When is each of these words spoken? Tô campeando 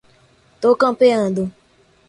Tô 0.59 0.75
campeando 0.75 1.51